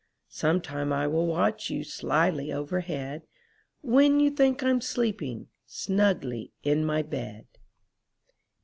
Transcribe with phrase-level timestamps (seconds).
[0.31, 3.27] Sometime I will watch you Slyly overhead.
[3.83, 7.45] When you think Fm sleeping Snugly in my bed.